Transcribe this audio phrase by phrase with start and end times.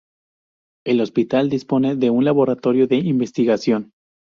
[0.83, 3.91] El hospital dispone de un laboratorio de investigación.